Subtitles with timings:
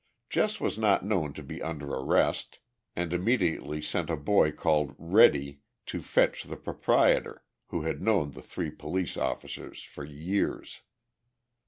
[0.31, 2.57] Jess was not known to be under arrest,
[2.95, 8.41] and immediately sent a boy called "Reddy" to fetch the proprietor, who had known the
[8.41, 10.81] three police officers for years.